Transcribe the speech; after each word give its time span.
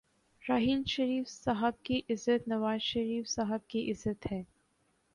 راحیل 0.43 0.83
شریف 0.83 1.27
صاحب 1.27 1.83
کی 1.83 2.01
عزت 2.09 2.47
نوازشریف 2.47 3.27
صاحب 3.27 3.67
کی 3.67 3.91
عزت 3.91 4.31
ہے۔ 4.31 4.43